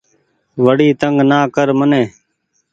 وڙي 0.63 0.89
تنگ 1.01 1.17
نا 1.29 1.39
ڪر 1.55 1.67
مني 1.77 2.03